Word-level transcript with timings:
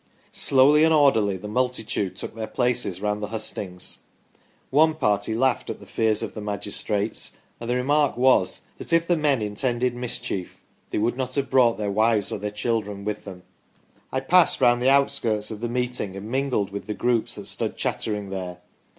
Slowly 0.31 0.83
and 0.83 0.95
orderly 0.95 1.37
the 1.37 1.47
multitude 1.47 2.15
took 2.15 2.33
their 2.33 2.47
places 2.47 3.01
round 3.01 3.21
the 3.21 3.27
hustings. 3.27 3.99
Our 4.73 4.95
party 4.95 5.35
laughed 5.35 5.69
at 5.69 5.79
the 5.79 5.85
fears 5.85 6.23
of 6.23 6.33
the 6.33 6.41
magistrates, 6.41 7.33
and 7.59 7.69
the 7.69 7.75
remark 7.75 8.17
was 8.17 8.61
that 8.79 8.91
if 8.93 9.05
the 9.07 9.15
men 9.15 9.43
intended 9.43 9.93
mis 9.93 10.17
chief 10.17 10.63
they 10.89 10.97
would 10.97 11.17
not 11.17 11.35
have 11.35 11.51
brought 11.51 11.77
their 11.77 11.91
wives 11.91 12.31
or 12.31 12.39
their 12.39 12.49
children 12.49 13.05
with 13.05 13.25
them. 13.25 13.43
I 14.11 14.21
passed 14.21 14.59
round 14.59 14.81
the 14.81 14.89
outskirts 14.89 15.51
of 15.51 15.59
the 15.59 15.69
meeting 15.69 16.15
and 16.15 16.31
mingled 16.31 16.71
with 16.71 16.87
the 16.87 16.95
groups 16.95 17.35
that 17.35 17.45
stood 17.45 17.77
chattering 17.77 18.31
there. 18.31 18.57